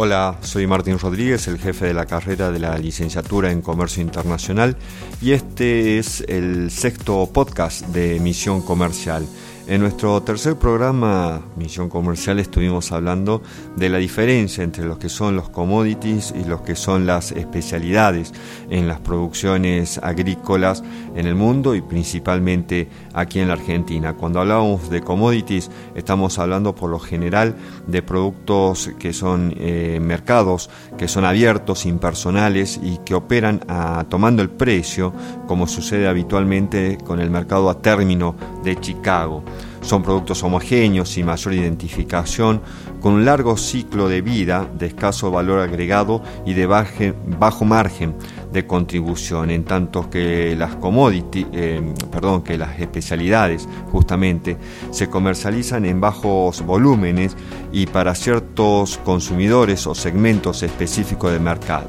[0.00, 4.76] Hola, soy Martín Rodríguez, el jefe de la carrera de la licenciatura en Comercio Internacional
[5.20, 9.26] y este es el sexto podcast de Misión Comercial.
[9.68, 13.42] En nuestro tercer programa, Misión Comercial, estuvimos hablando
[13.76, 18.32] de la diferencia entre lo que son los commodities y lo que son las especialidades
[18.70, 20.82] en las producciones agrícolas
[21.14, 24.14] en el mundo y principalmente aquí en la Argentina.
[24.14, 27.54] Cuando hablamos de commodities, estamos hablando por lo general
[27.86, 34.40] de productos que son eh, mercados, que son abiertos, impersonales y que operan a, tomando
[34.40, 35.12] el precio,
[35.46, 39.44] como sucede habitualmente con el mercado a término de Chicago.
[39.88, 42.60] Son productos homogéneos y mayor identificación,
[43.00, 48.14] con un largo ciclo de vida, de escaso valor agregado y de bajo margen
[48.52, 54.58] de contribución, en tanto que las commodities, eh, perdón, que las especialidades justamente
[54.90, 57.34] se comercializan en bajos volúmenes
[57.72, 61.88] y para ciertos consumidores o segmentos específicos de mercado.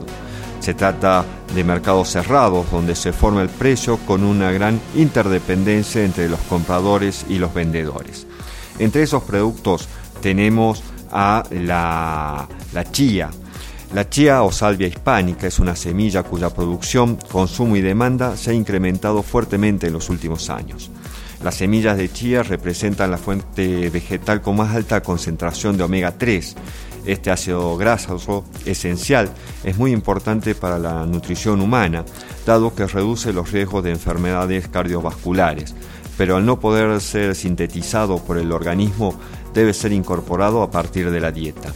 [0.60, 6.30] Se trata de mercados cerrados donde se forma el precio con una gran interdependencia entre
[6.30, 8.28] los compradores y los vendedores.
[8.78, 9.88] Entre esos productos
[10.22, 13.30] tenemos a la, la chía.
[13.94, 18.54] La chía o salvia hispánica es una semilla cuya producción, consumo y demanda se ha
[18.54, 20.92] incrementado fuertemente en los últimos años.
[21.44, 26.56] Las semillas de chía representan la fuente vegetal con más alta concentración de omega 3
[27.12, 29.30] este ácido grasoso esencial
[29.64, 32.06] es muy importante para la nutrición humana,
[32.46, 35.76] dado que reduce los riesgos de enfermedades cardiovasculares,
[36.18, 39.20] pero al no poder ser sintetizado por el organismo
[39.54, 41.74] debe ser incorporado a partir de la dieta.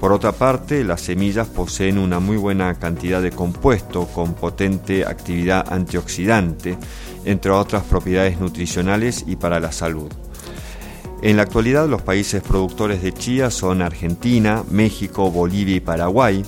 [0.00, 5.72] Por otra parte, las semillas poseen una muy buena cantidad de compuesto con potente actividad
[5.72, 6.76] antioxidante,
[7.24, 10.12] entre otras propiedades nutricionales y para la salud.
[11.24, 16.44] En la actualidad los países productores de chía son Argentina, México, Bolivia y Paraguay,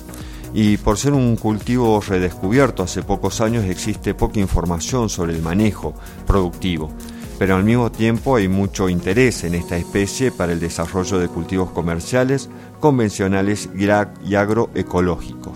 [0.53, 5.95] y por ser un cultivo redescubierto hace pocos años existe poca información sobre el manejo
[6.27, 6.91] productivo,
[7.39, 11.71] pero al mismo tiempo hay mucho interés en esta especie para el desarrollo de cultivos
[11.71, 12.47] comerciales,
[12.79, 15.46] convencionales y agroecológicos.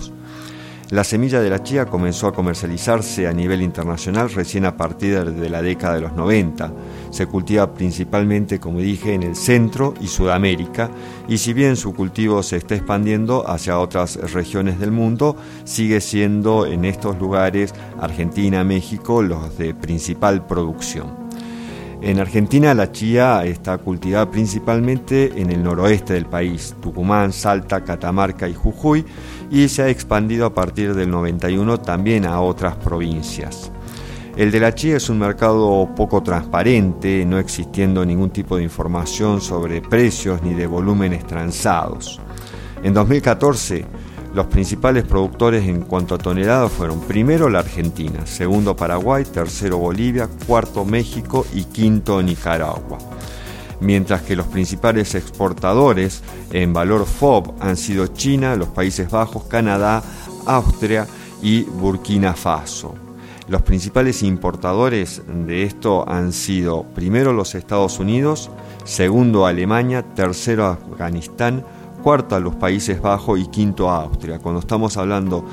[0.92, 5.50] La semilla de la chía comenzó a comercializarse a nivel internacional recién a partir de
[5.50, 6.74] la década de los 90.
[7.12, 10.92] Se cultiva principalmente, como dije, en el centro y Sudamérica
[11.30, 16.66] y si bien su cultivo se está expandiendo hacia otras regiones del mundo, sigue siendo
[16.66, 21.21] en estos lugares Argentina, México los de principal producción.
[22.02, 28.50] En Argentina la chía está cultivada principalmente en el noroeste del país, Tucumán, Salta, Catamarca
[28.50, 29.06] y Jujuy,
[29.52, 33.72] y se ha expandido a partir del 91 también a otras provincias.
[34.36, 39.40] El de la chía es un mercado poco transparente, no existiendo ningún tipo de información
[39.40, 42.20] sobre precios ni de volúmenes transados.
[42.82, 43.86] En 2014,
[44.34, 50.30] los principales productores en cuanto a toneladas fueron primero la Argentina, segundo Paraguay, tercero Bolivia,
[50.48, 52.98] cuarto México y quinto Nicaragua.
[53.82, 60.02] Mientras que los principales exportadores en valor FOB han sido China, los Países Bajos, Canadá,
[60.46, 61.08] Austria
[61.42, 62.96] y Burkina Faso.
[63.50, 68.50] Los principales importadores de esto han sido primero los Estados Unidos,
[68.86, 71.66] segundo Alemania, tercero Afganistán,
[72.02, 74.40] cuarta los Países Bajos y quinto Austria.
[74.40, 75.46] Cuando estamos hablando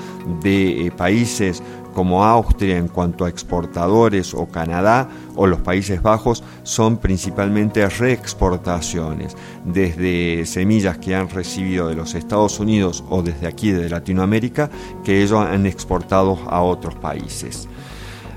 [0.42, 1.62] de eh, países
[1.94, 9.36] como Austria en cuanto a exportadores o Canadá o los Países Bajos son principalmente reexportaciones,
[9.64, 14.70] desde semillas que han recibido de los Estados Unidos o desde aquí de Latinoamérica
[15.04, 17.68] que ellos han exportado a otros países.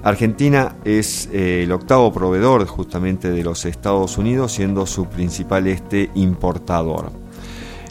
[0.04, 6.10] Argentina es eh, el octavo proveedor justamente de los Estados Unidos, siendo su principal este
[6.16, 7.21] importador.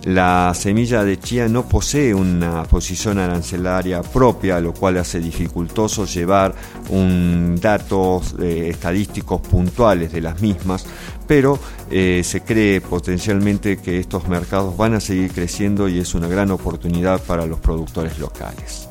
[0.05, 6.55] La semilla de chía no posee una posición arancelaria propia, lo cual hace dificultoso llevar
[6.89, 10.87] un datos eh, estadísticos puntuales de las mismas,
[11.27, 11.59] pero
[11.91, 16.51] eh, se cree potencialmente que estos mercados van a seguir creciendo y es una gran
[16.51, 18.89] oportunidad para los productores locales.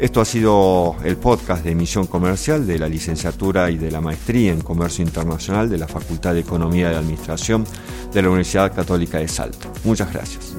[0.00, 4.50] Esto ha sido el podcast de emisión comercial de la licenciatura y de la maestría
[4.50, 7.66] en comercio internacional de la Facultad de Economía y Administración
[8.10, 9.70] de la Universidad Católica de Salto.
[9.84, 10.54] Muchas gracias.